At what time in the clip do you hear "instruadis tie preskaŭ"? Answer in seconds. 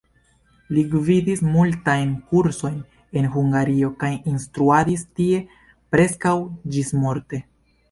4.33-6.35